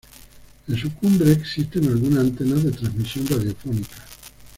[0.67, 4.01] En su cumbre existen algunas antenas de transmisión radiofónica.